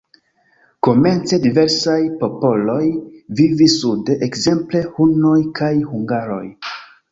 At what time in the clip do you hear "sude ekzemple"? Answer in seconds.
3.83-4.85